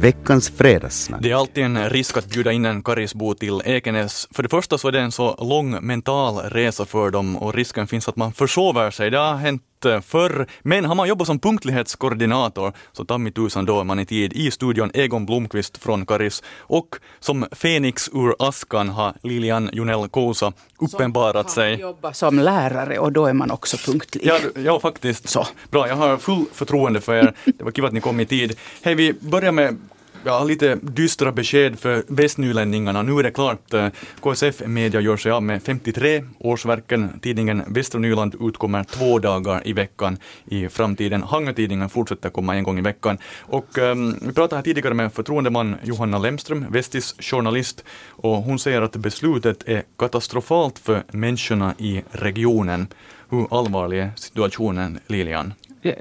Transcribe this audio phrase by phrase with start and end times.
[0.00, 1.22] veckans fredagssnack.
[1.22, 4.28] Det är alltid en risk att bjuda in en Karisbo till Ekenäs.
[4.30, 7.86] För det första så är det en så lång mental resa för dem och risken
[7.86, 9.10] finns att man försover sig.
[9.10, 10.46] Det har hänt förr.
[10.62, 14.32] Men har man jobbat som punktlighetskoordinator så ta mig tusan då är man i tid.
[14.32, 20.52] I studion Egon Blomqvist från Karis och som Fenix ur askan har Lilian Jonell Kousa
[20.78, 21.74] uppenbarat sig.
[21.74, 24.26] Som jobbar som lärare och då är man också punktlig.
[24.26, 25.28] Ja, ja, faktiskt.
[25.28, 25.46] Så.
[25.70, 27.34] Bra, jag har full förtroende för er.
[27.44, 28.58] Det var kul att ni kom i tid.
[28.82, 29.76] Hej, vi börjar med
[30.24, 33.02] Ja, lite dystra besked för västnylänningarna.
[33.02, 33.88] Nu är det klart, eh,
[34.20, 37.20] KSF Media gör sig av med 53 årsverken.
[37.22, 41.22] Tidningen Västra Nyland utkommer två dagar i veckan i framtiden.
[41.22, 43.18] Hangö-tidningen fortsätter komma en gång i veckan.
[43.40, 48.82] Och um, vi pratade här tidigare med förtroendeman Johanna Lemström, Vestis journalist, och hon säger
[48.82, 52.86] att beslutet är katastrofalt för människorna i regionen.
[53.30, 55.54] Hur allvarlig är situationen, Lilian?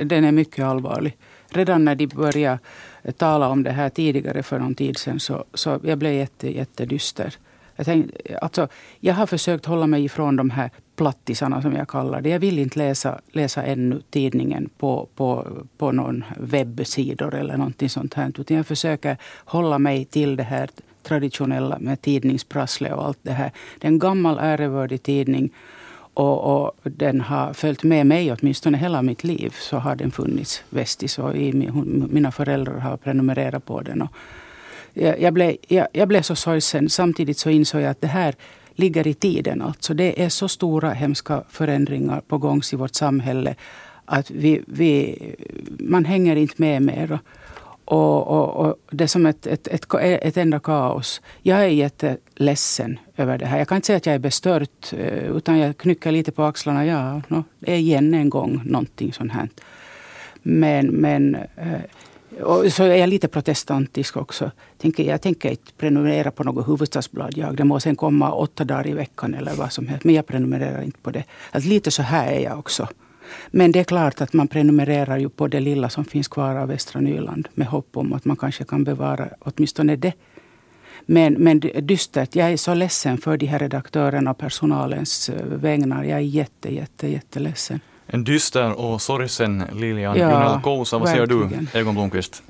[0.04, 1.18] Den är mycket allvarlig.
[1.50, 2.60] Redan när de började
[3.18, 7.36] tala om det här tidigare för någon tid sedan så, så jag blev jätte, jättedyster.
[7.76, 8.68] Jag, tänkte, alltså,
[9.00, 12.30] jag har försökt hålla mig ifrån de här plattisarna som jag kallar det.
[12.30, 18.14] Jag vill inte läsa, läsa ännu tidningen på, på, på någon webbsidor eller någonting sånt
[18.14, 18.32] här.
[18.38, 20.70] Utan jag försöker hålla mig till det här
[21.04, 23.52] traditionella med tidningsprassle och allt det här.
[23.80, 25.52] Det är en gammal ärevördig tidning
[26.14, 29.56] och, och, den har följt med mig åtminstone hela mitt liv.
[29.60, 31.20] Så har den funnits, Vestis.
[31.20, 31.54] Och i,
[32.10, 34.02] mina föräldrar har prenumererat på den.
[34.02, 34.10] Och
[34.94, 36.90] jag, jag, blev, jag, jag blev så sorgsen.
[36.90, 38.36] Samtidigt så insåg jag att det här
[38.76, 39.62] ligger i tiden.
[39.62, 43.56] Alltså det är så stora hemska förändringar på gång i vårt samhälle.
[44.06, 45.18] Att vi, vi,
[45.80, 47.12] man hänger inte med mer.
[47.12, 47.20] Och,
[47.92, 51.22] och, och, det är som ett, ett, ett, ett enda kaos.
[51.42, 53.58] Jag är jätteledsen över det här.
[53.58, 56.86] Jag kan inte säga att jag är bestört, eh, utan jag knycker lite på axlarna.
[56.86, 59.50] Ja, no, det är igen en gång någonting sånt här.
[60.42, 61.82] Men, men eh,
[62.44, 64.52] och så är jag lite protestantisk också.
[64.78, 67.38] Tänker, jag tänker inte prenumerera på något huvudstadsblad.
[67.38, 67.56] Jag.
[67.56, 70.04] Det må sen komma åtta dagar i veckan eller vad som helst.
[70.04, 71.24] Men jag prenumererar inte på det.
[71.52, 72.88] Alltså, lite så här är jag också.
[73.52, 76.68] Men det är klart att man prenumererar ju på det lilla som finns kvar av
[76.68, 80.14] Västra Nyland med hopp om att man kanske kan bevara åtminstone det.
[81.06, 82.36] Men, men dystert.
[82.36, 86.04] Jag är så ledsen för de här redaktörerna och personalens eh, vägnar.
[86.04, 87.80] Jag är jätte, jätte, jätteledsen.
[88.08, 90.98] En dyster och sorgsen Lilian ja, Kousa.
[90.98, 92.44] Vad säger du, Egon Blomqvist?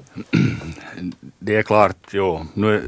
[1.39, 2.45] Det är klart, jo.
[2.53, 2.83] Nu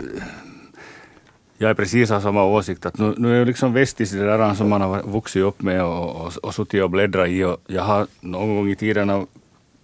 [1.62, 2.86] jag är precis av samma åsikt.
[2.86, 6.26] Att nu, nu är liksom Vestis det där som man har vuxit upp med och,
[6.26, 7.44] och, och suttit och bläddrat i.
[7.44, 9.10] Och jag har någon gång i tiden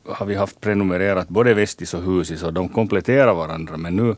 [0.05, 3.77] har vi haft prenumererat både Vestis och Husis och de kompletterar varandra.
[3.77, 4.15] Men nu,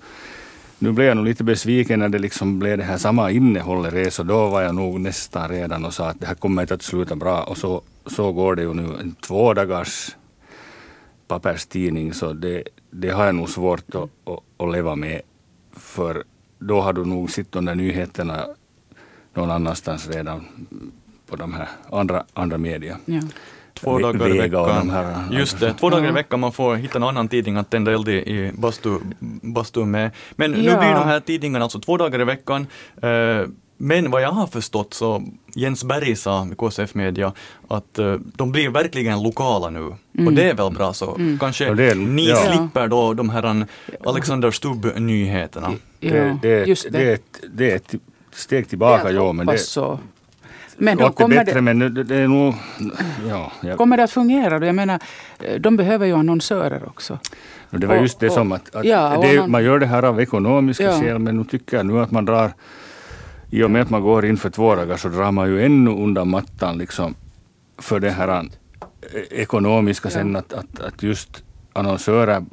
[0.80, 4.14] nu blev jag nog lite besviken när det liksom blev det här samma innehållet.
[4.14, 6.82] Så då var jag nog nästan redan och sa att det här kommer inte att
[6.82, 7.44] sluta bra.
[7.44, 8.84] Och så, så går det ju nu.
[9.00, 10.16] En två dagars
[11.28, 15.22] papperstidning så det, det har jag nog svårt att, att, att leva med.
[15.78, 16.24] För
[16.60, 18.46] då har du nog sett de där nyheterna
[19.34, 20.46] någon annanstans redan
[21.30, 22.98] på de här andra, andra media.
[23.06, 23.22] Ja.
[23.74, 25.30] Två dagar i veckan.
[25.32, 28.10] Just det, två dagar i veckan man får hitta någon annan tidning att tända eld
[28.10, 29.00] i bastu,
[29.42, 30.12] bastu med.
[30.32, 30.58] Men ja.
[30.58, 32.68] nu blir de här tidningarna alltså två dagar i veckan.
[33.04, 33.48] Uh,
[33.82, 35.24] men vad jag har förstått så
[35.56, 37.34] Jens Berg sa i KSF Media
[37.68, 39.80] att uh, de blir verkligen lokala nu.
[39.80, 40.28] Mm.
[40.28, 41.16] Och det är väl bra så.
[41.16, 41.40] Mm.
[41.40, 42.36] Kanske ja, är, ni ja.
[42.36, 43.66] slipper då de här
[44.06, 45.74] Alexander Stubb-nyheterna.
[46.00, 46.90] Ja, det, det, det.
[46.90, 47.96] det, är ett, det är ett
[48.32, 50.00] steg tillbaka, ja, men det, så.
[50.78, 52.54] Men då kommer bättre, det, men det är nog...
[53.28, 54.66] Ja, jag, kommer det att fungera?
[54.66, 55.00] Jag menar,
[55.60, 57.20] de behöver ju annonsörer också.
[57.70, 60.84] Det var just det som att, att ja, det, man gör det här av ekonomiska
[60.84, 61.00] ja.
[61.00, 62.54] skäl, men nu tycker jag nu att man drar
[63.50, 65.92] i och med att man går in för två dagar så drar man ju ännu
[65.92, 67.16] undan mattan liksom
[67.78, 68.46] för det här eh,
[69.32, 70.14] ekonomiska ja.
[70.14, 71.44] sen att, att, att just
[71.74, 72.46] annonsörer,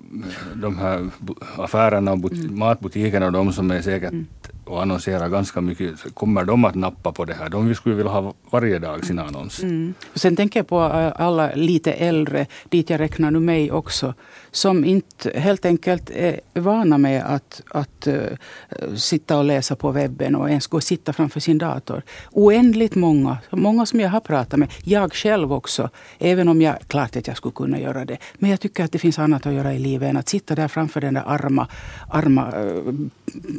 [0.54, 1.09] de här
[1.56, 2.59] affärerna och mm.
[2.59, 4.27] matbutikerna och de som är säkert mm
[4.66, 7.49] och annonserar ganska mycket, kommer de att nappa på det här?
[7.49, 9.65] De skulle vilja ha varje dag sina annonser.
[9.65, 9.94] Mm.
[10.15, 14.15] sen tänker jag på äh, alla lite äldre, dit jag räknar nu mig också,
[14.51, 20.34] som inte helt enkelt är vana med att, att uh, sitta och läsa på webben
[20.34, 22.03] och ens gå och sitta framför sin dator.
[22.33, 27.16] Oändligt många, många som jag har pratat med, jag själv också, även om jag, klart
[27.16, 29.74] att jag skulle kunna göra det, men jag tycker att det finns annat att göra
[29.74, 31.69] i livet än att sitta där framför den där arma,
[32.09, 32.95] arma uh,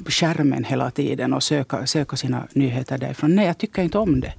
[0.07, 0.96] skärmen hela tiden
[1.33, 3.35] och söka, söka sina nyheter därifrån.
[3.35, 4.33] Nej, jag tycker inte om det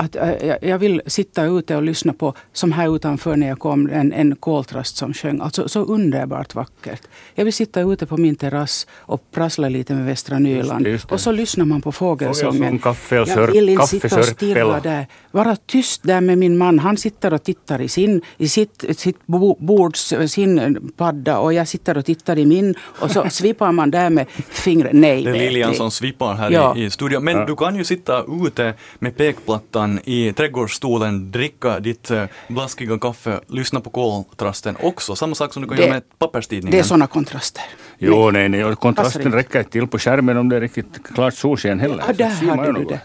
[0.00, 3.90] att äh, jag vill sitta ute och lyssna på, som här utanför när jag kom,
[3.92, 5.40] en, en koltrast som sjöng.
[5.40, 7.02] Alltså så underbart vackert.
[7.34, 10.86] Jag vill sitta ute på min terrass och prassla lite med Västra Nyland.
[10.86, 11.12] Just just.
[11.12, 12.52] Och så lyssnar man på fågelsången.
[12.54, 15.06] Fågelsång, kaffe och jag sörp- vill inte sitta och stirra där.
[15.30, 16.78] Vara tyst där med min man.
[16.78, 21.68] Han sitter och tittar i, sin, i sitt, sitt bo- bords, sin padda och jag
[21.68, 22.74] sitter och tittar i min.
[22.82, 24.92] Och så svippar man där med fingret.
[24.92, 26.76] Nej, Det är Lilian som svippar här Ja.
[26.76, 27.24] i, i studion.
[27.24, 27.44] Men Ja.
[27.46, 33.80] du kan ju sitta ute med pekplattan i trädgårdsstolen, dricka ditt eh, blaskiga kaffe, lyssna
[33.80, 35.16] på koltrasten också.
[35.16, 36.70] Samma sak som du kan Det- göra med papperstidningen.
[36.72, 37.62] Det är sådana kontraster.
[37.98, 38.64] Jo, nej, nej.
[38.64, 41.96] Och kontrasten räcker inte till på skärmen om det är riktigt klart solsken heller.
[42.18, 43.00] Ja, Så där hade du det.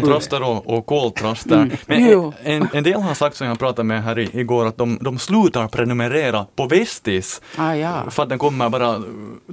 [0.00, 1.70] Kontraster och, och koltraster.
[1.86, 2.10] Men Mm.
[2.12, 2.32] Jo.
[2.42, 5.18] en, en del har sagt som jag pratade med här i, igår att de, de
[5.18, 7.40] slutar prenumerera på Vestis.
[7.56, 8.10] Ah, ja.
[8.10, 9.02] För att den kommer bara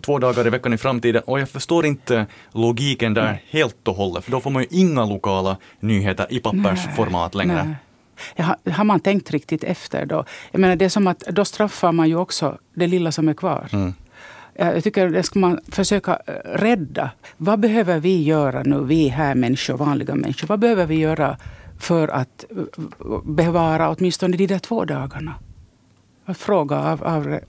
[0.06, 1.22] två dagar i veckan i framtiden.
[1.26, 4.24] Och jag förstår inte logiken där helt och hållet.
[4.24, 7.64] För då får man ju inga lokala nyheter i pappersformat längre.
[7.64, 7.76] Nej.
[8.36, 10.26] Ja, har- har man tänkt riktigt efter då?
[10.52, 13.34] Jag menar, det är som att då straffar man ju också det lilla som är
[13.34, 13.68] kvar.
[13.72, 13.94] Mm.
[14.60, 17.12] Ja, Jag tycker det ska man försöka eh, rädda.
[17.38, 20.48] Vad behöver vi göra nu, vi här människor, vanliga människor?
[20.48, 21.38] Vad behöver vi göra
[21.80, 25.34] för att eh, bevara åtminstone de där två dagarna?
[26.34, 27.40] Fråga av, av eh,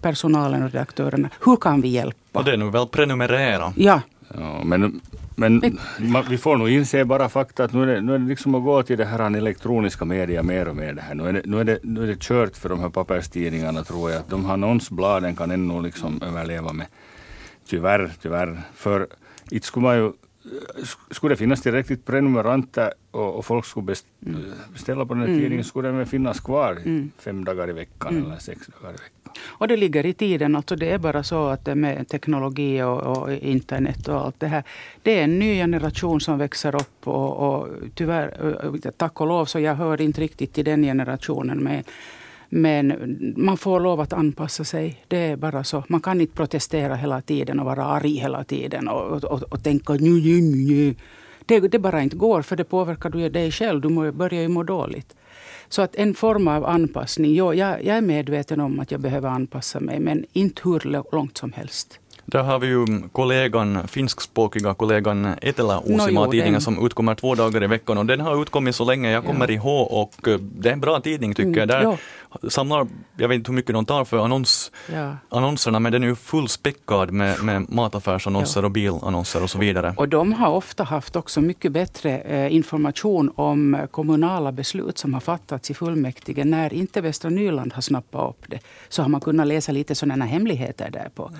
[0.00, 1.30] personalen och redaktörerna.
[1.44, 2.38] Hur kan vi hjälpa?
[2.38, 3.72] Och det är nog väl prenumerera.
[3.76, 4.00] Ja,
[4.34, 5.00] Ja, men
[5.40, 8.28] men man, vi får nog inse bara fakta att nu är, det, nu är det
[8.28, 10.92] liksom att gå till det här elektroniska media mer och mer.
[10.92, 11.14] Det här.
[11.14, 14.10] Nu, är det, nu, är det, nu är det kört för de här papperstidningarna tror
[14.10, 14.20] jag.
[14.20, 16.86] Att de här annonsbladen kan ännu liksom överleva med.
[17.66, 18.60] Tyvärr, tyvärr.
[18.74, 19.06] För
[19.50, 20.12] inte skulle man ju
[21.10, 24.06] skulle det finnas tillräckligt prenumeranter och, och folk skulle best,
[24.72, 26.78] beställa på den här tidningen skulle den väl finnas kvar
[27.18, 29.19] fem dagar i veckan eller sex dagar i veckan.
[29.42, 30.56] Och det ligger i tiden.
[30.56, 34.46] Alltså det är bara så att det med teknologi och, och internet och allt det
[34.46, 34.62] här.
[35.02, 37.08] Det är en ny generation som växer upp.
[37.08, 41.58] Och, och tyvärr, eh, tack och lov, så jag hör inte riktigt till den generationen.
[41.58, 41.82] Men,
[42.48, 45.04] men man får lov att anpassa sig.
[45.08, 45.84] Det är bara så.
[45.88, 49.92] Man kan inte protestera hela tiden och vara arg hela tiden och, och, och tänka
[49.92, 50.94] nu, nu, nu.
[51.46, 53.80] Det, det bara inte går, för det påverkar du ju dig själv.
[53.80, 55.14] Du börjar ju må dåligt.
[55.70, 57.34] Så att en form av anpassning.
[57.34, 61.38] Jo, jag, jag är medveten om att jag behöver anpassa mig, men inte hur långt
[61.38, 62.00] som helst.
[62.30, 67.34] Där har vi ju kollegan, finskspråkiga kollegan Etelä Nå, jo, Uusimaa-tidningen den- som utkommer två
[67.34, 70.68] dagar i veckan och den har utkommit så länge jag kommer ihåg och eh, det
[70.68, 71.68] är en bra tidning tycker jag.
[71.68, 72.86] Där Mm, samlar,
[73.16, 75.16] jag vet inte hur mycket de tar för annons, Ja.
[75.28, 79.94] annonserna men den är ju fullspäckad med, med mataffärsannonser och bilannonser och så vidare.
[79.96, 85.14] Och de har ofta haft också mycket bättre eh, information om eh, kommunala beslut som
[85.14, 86.44] har fattats i fullmäktige.
[86.44, 90.24] När inte Västra Nyland har snappat upp det så har man kunnat läsa lite sådana
[90.24, 91.30] hemligheter där på.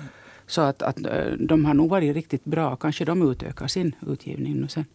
[0.51, 2.75] Så att, att eh, de har nog varit riktigt bra.
[2.75, 4.85] Kanske de utökar sin utgivning nu sen.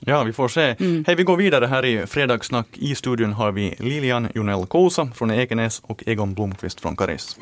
[0.00, 0.76] Ja, vi får se.
[0.78, 1.04] Mm.
[1.06, 2.66] Hej, vi går vidare här i Fredagssnack.
[2.72, 7.38] I studion har vi Lilian Jonell Kousa från Ekenäs och Egon Blomqvist från Karis.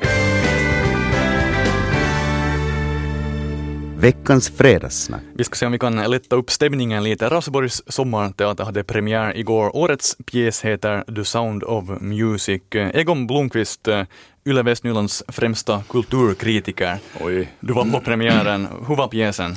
[3.99, 5.21] Veckans fredagssnack.
[5.33, 7.29] Vi ska se om vi kan lätta upp stämningen lite.
[7.29, 9.75] Raseborgs sommarteater hade premiär igår.
[9.75, 12.61] Årets pjäs heter The Sound of Music.
[12.71, 14.03] Egon Blomqvist, eh,
[14.45, 16.97] Yle Västnylands främsta kulturkritiker.
[17.21, 17.51] Oj.
[17.59, 18.67] Du var på premiären.
[18.87, 19.55] Hur var pjäsen?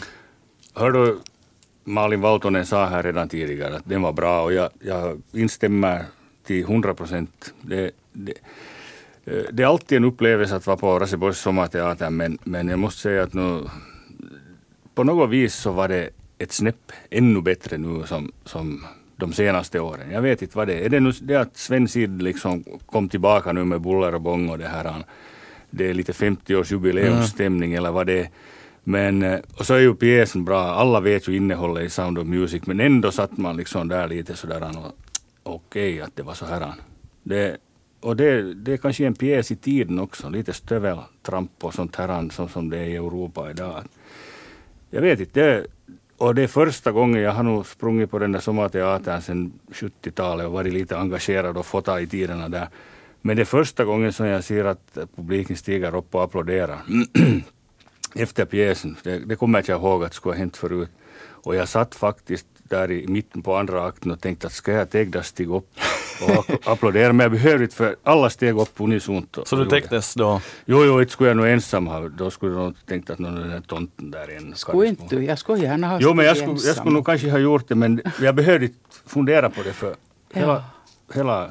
[0.75, 1.19] Hör du,
[1.85, 6.05] Malin Valtonen sa här redan tidigare att den var bra och jag, jag instämmer
[6.47, 7.55] till 100 procent.
[7.61, 8.33] Det, det,
[9.25, 13.01] eh, det är alltid en upplevelse att vara på Raseborgs sommarteater men, men jag måste
[13.01, 13.61] säga att nu,
[14.95, 18.85] på något vis så var det ett snäpp ännu bättre nu som, som
[19.17, 20.11] de senaste åren.
[20.11, 20.85] Jag vet inte vad det är.
[20.85, 24.49] Är det nu det att Sven Sid liksom kom tillbaka nu med buller och bång
[24.49, 24.85] och det här?
[24.85, 25.05] han-
[25.71, 28.29] Det är lite 50-års jubileumsstämning eller vad det är.
[28.85, 30.61] Men, eh, och så är ju pjäsen bra.
[30.63, 32.67] Alla vet ju innehållet i Sound of Music.
[32.67, 34.63] Men ändå satt man liksom där lite sådär.
[34.79, 34.97] och
[35.43, 36.73] Okej att det var så här.
[37.23, 37.57] Det,
[38.01, 40.29] och det, det är kanske en pjäs i tiden också.
[40.29, 43.83] Lite stöveltramp och sånt här som, som det är i Europa idag.
[44.91, 45.41] Jag vet inte.
[45.41, 45.67] Det,
[46.17, 50.47] och det är första gången jag har nog sprungit på den där sommarteatern sedan 70-talet
[50.47, 52.69] och varit lite engagerad och fått i tiderna där.
[53.21, 56.79] Men det är första gången som jag ser att publiken stiger upp och applåderar.
[58.15, 58.97] Efter pjäsen.
[59.03, 60.89] Det, det kommer jag inte ihåg att det skulle ha hänt förut.
[61.21, 64.91] Och jag satt faktiskt där i mitten på andra akten och tänkte att ska jag
[64.91, 65.69] tegda stiga upp
[66.23, 67.13] och app- applådera.
[67.13, 69.39] Men jag behövde inte för alla steg upp unisont.
[69.45, 70.41] Så du täcktes då?
[70.67, 72.09] Jo, jo, inte skulle jag nog ensam ha.
[72.09, 74.53] Då skulle de tänkt att någon den där tomten där igen.
[74.57, 75.25] Skulle inte du?
[75.25, 77.75] Jag skulle gärna ha Jo, men jag skulle, jag skulle nog kanske ha gjort det,
[77.75, 79.95] men jag behövde inte fundera på det för
[80.35, 80.65] hela, Ja.
[81.15, 81.49] hela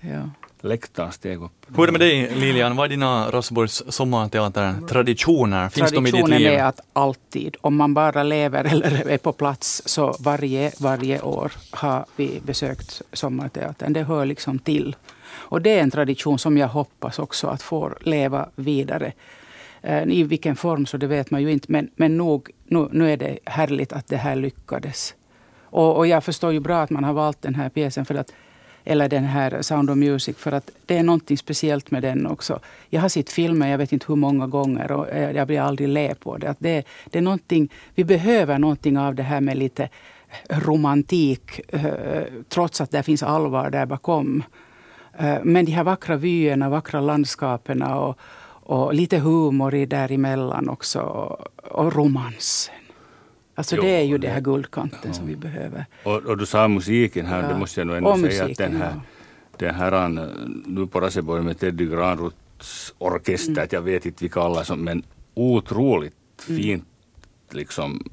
[0.00, 0.30] Ja.
[0.64, 1.66] Läktaren steg upp.
[1.76, 5.68] Hur är det med dig Lilian, vad är dina Roseborgs sommarteater-traditioner?
[5.68, 9.32] Finns de i ditt Traditionen är att alltid, om man bara lever eller är på
[9.32, 13.92] plats, så varje, varje år har vi besökt Sommarteatern.
[13.92, 14.96] Det hör liksom till.
[15.26, 19.12] Och det är en tradition som jag hoppas också att får leva vidare.
[19.82, 23.12] Eh, I vilken form så det vet man ju inte, men, men nog, nu, nu
[23.12, 25.14] är det härligt att det här lyckades.
[25.62, 28.32] Och, och jag förstår ju bra att man har valt den här pjäsen för att
[28.84, 32.60] eller den här Sound of Music, för att det är någonting speciellt med den också.
[32.90, 35.88] Jag har sett filmen, jag vet inte hur många gånger, och eh, jag blir aldrig
[35.88, 36.50] le på det.
[36.50, 39.88] Att det, det är någonting, vi behöver någonting av det här med lite
[40.48, 44.42] romantik, eh, trots att det finns allvar där bakom.
[45.18, 48.18] Eh, men de här vackra vyerna, vackra landskapen och,
[48.66, 51.00] och lite humor i däremellan också.
[51.00, 52.83] Och, och romansen.
[53.54, 55.86] Alltså Jo, det är ju det här guldkanten som vi behöver.
[56.04, 57.48] Och, och du sa musiken här, Ja.
[57.48, 59.00] det måste jag nog ändå Och säga att musiken, den här, ja.
[59.58, 60.28] den här eh,
[60.66, 63.64] nu på Raseborg med Teddy Granroths orkester, Mm.
[63.64, 65.02] att jag vet inte vilka alla som, men
[65.34, 66.84] otroligt fint
[67.50, 68.04] liksom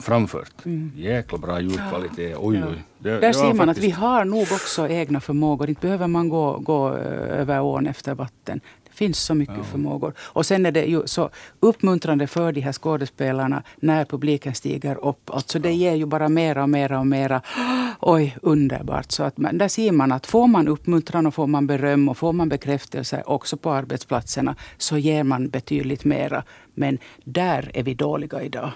[0.00, 0.52] framfört.
[0.94, 2.36] Jäkla bra ljudkvalitet.
[2.38, 2.68] Oj, Mm.
[2.68, 2.74] Ja.
[2.74, 2.84] oj.
[2.98, 5.68] Det, Där ser man att vi faktiskt- har nog också egna förmågor.
[5.68, 8.60] Inte behöver man gå, gå över ån efter vatten.
[8.90, 10.12] Finns så mycket förmågor.
[10.18, 11.30] Och sen är det ju så
[11.60, 15.30] uppmuntrande för de här skådespelarna när publiken stiger upp.
[15.30, 17.42] Alltså det ger ju bara mera och mera och mera.
[18.00, 19.12] Oj, underbart.
[19.12, 22.18] Så att man, där ser man att får man uppmuntran och får man beröm och
[22.18, 26.44] får man bekräftelse också på arbetsplatserna så ger man betydligt mera.
[26.74, 28.72] Men där är vi dåliga idag.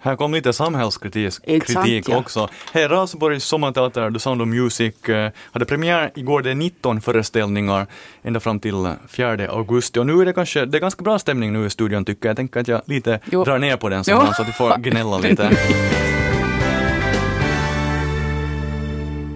[0.00, 2.16] Här kom lite samhällskritik sant, kritik ja.
[2.16, 2.48] också.
[2.72, 6.42] Här Raseborgs sommarteater, The Sound of Music, eh, hade premiär igår.
[6.42, 7.86] Det är 19 föreställningar
[8.22, 9.98] ända fram till 4 augusti.
[9.98, 12.30] Och nu är det kanske, det är ganska bra stämning nu i studion tycker jag.
[12.30, 13.44] Jag tänker att jag lite Jo.
[13.44, 15.50] drar ner på den så, att vi får gnälla lite.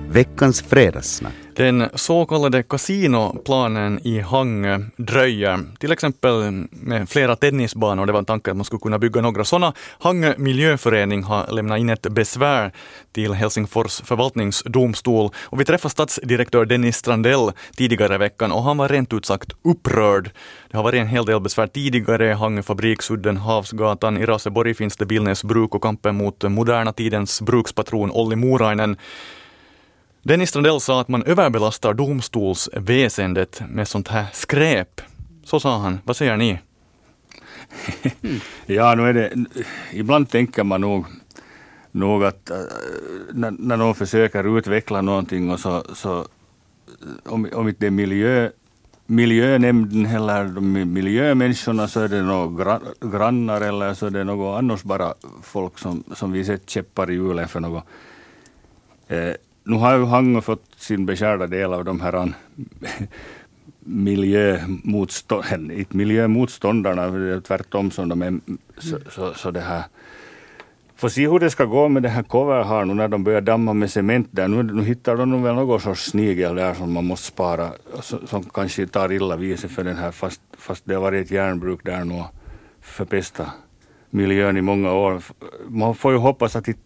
[0.08, 1.32] Veckans fredagssnack.
[1.56, 8.06] Den så kallade kasinoplanen i Hangö dröjer, till exempel med flera tennisbanor.
[8.06, 9.72] Det var en tanke att man skulle kunna bygga några sådana.
[9.98, 12.72] Hangö miljöförening har lämnat in ett besvär
[13.12, 15.30] till Helsingfors förvaltningsdomstol.
[15.36, 19.52] Och vi träffade stadsdirektör Dennis Strandell tidigare i veckan och han var rent ut sagt
[19.64, 20.30] upprörd.
[20.70, 25.06] Det har varit en hel del besvär tidigare, Hangö fabriksudden, Havsgatan, i Raseborg finns det
[25.06, 28.96] Billnäs bruk och kampen mot moderna tidens brukspatron Olli Morainen.
[30.24, 35.00] Dennis Strandell sa att man överbelastar domstolsväsendet med sånt här skräp.
[35.44, 35.98] Så sa han.
[36.04, 36.58] Vad säger ni?
[38.66, 39.32] Ja, nu är det,
[39.92, 41.06] ibland tänker man nog,
[41.90, 42.56] nog att äh,
[43.32, 46.24] när, när någon försöker utveckla någonting och så, så äh,
[47.32, 48.50] om, om inte det är miljö,
[49.06, 54.82] miljönämnden eller de miljömänniskorna så är det några grannar eller så är det något annars
[54.82, 57.84] bara folk som, som vi sett käppar i hjulen för något.
[59.08, 62.32] Eh, nu har ju Hangö fått sin beskärda del av de här
[63.80, 68.40] miljömotstånd, inte miljömotståndarna, tvärtom som de är.
[68.78, 69.84] Så, så, så det här.
[70.96, 73.40] Får se hur det ska gå med det här cover här nu när de börjar
[73.40, 74.48] damma med cement där.
[74.48, 78.26] Nu, nu hittar de nog väl någon sorts snigel där som man måste spara, som,
[78.26, 81.30] som kanske tar illa vid sig för den här, fast, fast det har varit ett
[81.30, 82.26] järnbruk där nu och
[82.80, 83.50] förpesta
[84.10, 85.22] miljön i många år.
[85.68, 86.76] Man får ju hoppas att det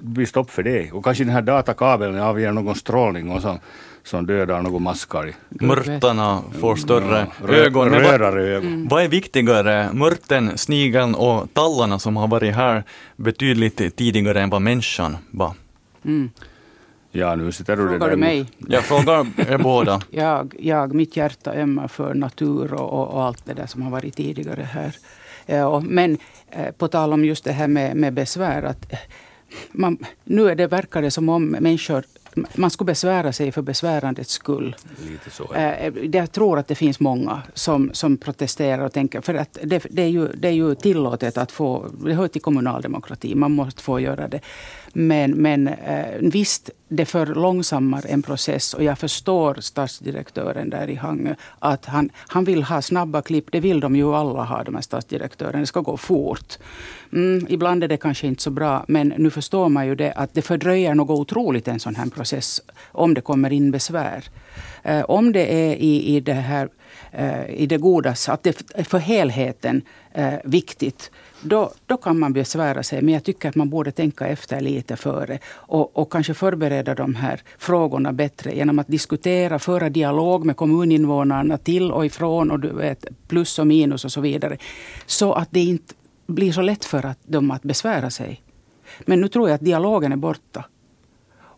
[0.00, 0.92] blir stopp för det.
[0.92, 3.58] Och kanske den här datakabeln avger någon strålning och som,
[4.04, 5.32] som dödar några maskar.
[5.48, 7.88] Mörtarna får större Ja, rö- ögon.
[7.90, 8.88] Men vad, Rörare ögon.
[8.90, 9.88] vad är viktigare?
[9.92, 12.84] Mörten, snigeln och tallarna som har varit här
[13.16, 15.52] betydligt tidigare än vad människan var?
[16.04, 16.30] Mm.
[17.14, 18.10] Ja, nu sitter du Frågar där.
[18.10, 18.46] du mig?
[18.68, 20.00] Jag frågar er båda.
[20.10, 23.90] Jag, jag, mitt hjärta ömmar för natur och, och, och allt det där som har
[23.90, 24.96] varit tidigare här.
[25.46, 26.18] Eh, och, men
[26.50, 28.62] eh, på tal om just det här med, med besvär.
[28.62, 28.98] Att, eh,
[29.72, 32.04] man, nu är det, verkar det som om människor
[32.54, 34.76] man skulle besvära sig för besvärandets skull.
[35.10, 35.54] Lite så.
[35.54, 39.86] Eh, Jag tror att det finns många som, som protesterar och tänker, för att det,
[39.90, 43.82] det, är ju, det är ju tillåtet att få, det hör till kommunaldemokrati, man måste
[43.82, 44.40] få göra det.
[44.92, 50.90] Men, men eh, visst, det förlångsammar för långsammare en process och jag förstår stadsdirektören där
[50.90, 54.64] i Hangö att han, han vill ha snabba klipp, det vill de ju alla ha,
[54.64, 56.58] de här stadsdirektörerna, det ska gå fort.
[57.12, 60.34] Mm, ibland är det kanske inte så bra, men nu förstår man ju det att
[60.34, 62.60] det fördröjer något otroligt en sån här process
[62.92, 64.24] om det kommer in besvär.
[64.82, 66.68] Eh, om det är i, i det här
[67.10, 69.82] Eh, i det godas, att det är för helheten
[70.12, 71.10] eh, viktigt,
[71.42, 73.02] då, då kan man besvära sig.
[73.02, 77.14] Men jag tycker att man borde tänka efter lite före och, och kanske förbereda de
[77.14, 82.68] här frågorna bättre genom att diskutera, föra dialog med kommuninvånarna till och ifrån och du
[82.68, 84.56] vet, plus och minus och så vidare.
[85.06, 85.94] Så att det inte
[86.26, 88.42] blir så lätt för att dem att besvära sig.
[89.00, 90.64] Men nu tror jag att dialogen är borta.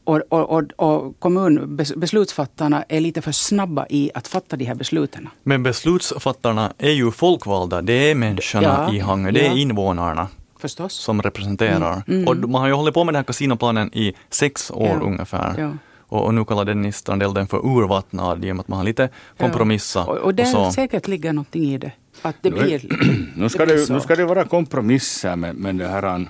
[0.05, 5.29] Och, och, och, och kommunbeslutsfattarna är lite för snabba i att fatta de här besluten.
[5.43, 9.57] Men beslutsfattarna är ju folkvalda, det är människorna Ja, i Hangö, det är ja.
[9.57, 10.93] invånarna Förstås.
[10.93, 12.03] som representerar.
[12.09, 15.01] Mm, Och man har ju hållit på med den här kasinoplanen i sex år Ja,
[15.07, 15.55] ungefär.
[15.59, 15.71] ja.
[16.07, 18.85] Och, och nu kallar Dennis Strandell den för urvattnad i och med att man har
[18.85, 19.09] lite
[19.39, 20.09] kompromissat.
[20.09, 20.73] Och, och det så.
[20.73, 21.93] säkert ligger någonting i det.
[22.23, 25.55] Att det Nu är- blir, Nu ska blir det, nu ska det vara kompromisser med,
[25.57, 26.27] med det här.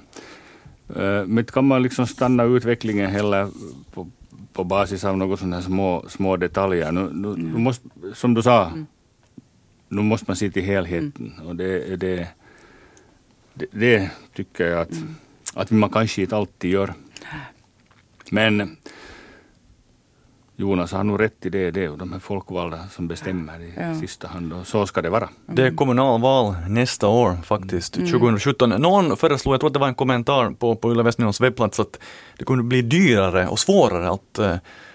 [0.91, 3.49] Uh, men kan man liksom stanna utvecklingen heller
[3.95, 4.07] på,
[4.53, 6.93] på basis av några sådana här små, små detaljer.
[6.93, 7.53] Nu, nu, Mm.
[7.53, 8.73] nu måste, som du sa,
[9.89, 11.33] nu måste man se till helheten.
[11.37, 11.47] Mm.
[11.49, 12.29] Och det, det,
[13.55, 15.15] det, det tycker jag att, Mm.
[15.55, 16.95] att man kanske inte alltid gör.
[18.31, 18.77] Men
[20.57, 21.71] Jonas har nog rätt i det.
[21.71, 23.95] Det är ju de här folkvalda som bestämmer i Ja.
[24.01, 24.53] sista hand.
[24.53, 25.29] Och så ska det vara.
[25.47, 28.09] Det är kommunalval nästa år faktiskt, Mm.
[28.11, 28.71] 2017.
[28.71, 31.99] Någon föreslog, jag tror att det var en kommentar på, på Yle Västnylands webbplats, att
[32.39, 34.39] det kunde bli dyrare och svårare att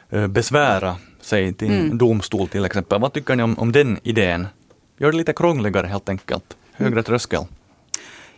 [0.10, 1.92] eh, besvära sig till Mm.
[1.92, 3.02] en domstol till exempel.
[3.02, 4.48] Vad tycker ni om, om den idén?
[4.98, 6.58] Gör det lite krångligare helt enkelt.
[6.74, 7.44] Högre tröskel.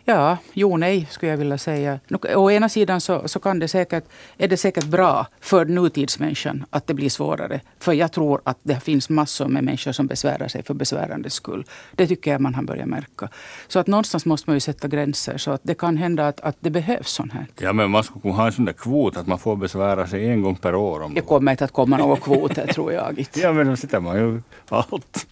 [0.04, 2.00] Ja, jo nej skulle jag vilja säga.
[2.34, 4.04] Å ena sidan så, så kan det säkert,
[4.38, 7.60] är det säkert bra för nutidsmänniskan att det blir svårare.
[7.78, 11.64] För jag tror att det finns massor med människor som besvärar sig för besvärandets skull.
[11.92, 13.28] Det tycker jag man har börjat märka.
[13.68, 15.38] Så att någonstans måste man ju sätta gränser.
[15.38, 17.46] Så att det kan hända att, att det behövs sånt här.
[17.60, 20.28] Ja, men man skulle kunna ha en sån där kvot att man får besvära sig
[20.28, 21.02] en gång per år.
[21.02, 23.40] Om Det kommer inte att komma några kvoter tror jag inte.
[23.40, 25.26] Ja, men då sitter man ju allt.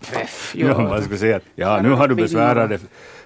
[0.55, 0.69] jo.
[0.69, 2.79] Ja, man skulle säga att ja, nu har du besvärat dig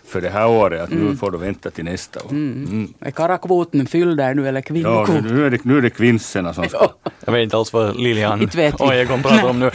[0.07, 2.31] för det här året, att nu får du vänta till nästa år.
[2.31, 2.93] Mm.
[3.01, 5.25] Är karakvoten fylld där nu eller Ja, kvinnokvot?
[5.25, 6.89] nu är det, nu är det kvinnorna som ska...
[7.25, 9.71] Jag vet inte alls vad Lilian och Egon pratar om nu.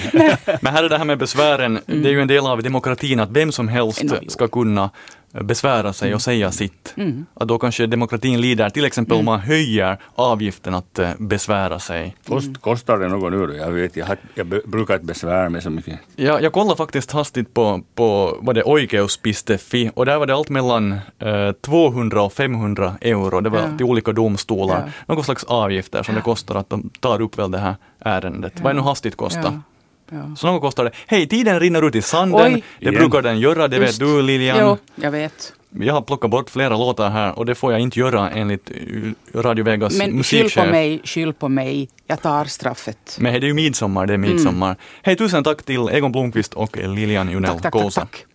[0.61, 3.31] Men här är det här med besvären, det är ju en del av demokratin att
[3.31, 4.89] vem som helst ska kunna
[5.31, 6.95] besvära sig och säga sitt.
[7.33, 12.15] Att då kanske demokratin lider, till exempel om man höjer avgiften att eh, besvära sig.
[12.27, 13.57] Kost, kostar det något nu?
[13.57, 15.99] Jag vet, jag, har, jag brukar inte besvära mig så mycket.
[16.15, 20.49] Jag, jag kollade faktiskt hastigt på, på vad det Oikeus.fi och där var det allt
[20.49, 23.41] mellan eh, 200 och 500 euro.
[23.41, 23.77] Det var Ja.
[23.77, 24.91] till olika domstolar.
[25.07, 25.13] Ja.
[25.15, 28.53] Någon slags avgifter som det kostar att de tar upp väl det här ärendet.
[28.61, 29.41] Vad är nu hastigt kostar?
[29.41, 29.61] Ja.
[30.11, 30.35] Ja.
[30.37, 30.91] Så något kostar det.
[31.07, 32.53] Hej, tiden rinner ut i sanden.
[32.53, 32.63] Oj.
[32.79, 32.93] Det Igen.
[32.99, 33.93] brukar den göra, det Just.
[33.93, 34.57] vet du Lilian.
[34.61, 35.53] Jo, jag vet.
[35.79, 38.71] Jag har plockat bort flera låtar här och det får jag inte göra enligt
[39.35, 40.65] Radio Vegas Men skyll musikchef.
[40.65, 41.89] på mig, skyll på mig.
[42.07, 43.17] Jag tar straffet.
[43.19, 44.75] Men det är ju midsommar, det är midsommar.
[45.01, 48.01] Hej, tusen tack till Egon Blomqvist och Lilian Junell Tack, tack, tack, Kåsa.
[48.01, 48.25] tack.